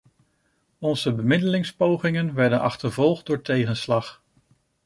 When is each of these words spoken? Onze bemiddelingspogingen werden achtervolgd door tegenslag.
Onze 0.79 1.13
bemiddelingspogingen 1.13 2.33
werden 2.33 2.61
achtervolgd 2.61 3.25
door 3.25 3.41
tegenslag. 3.41 4.23